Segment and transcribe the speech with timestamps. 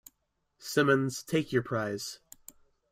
[0.57, 2.19] Simmons, take your prize.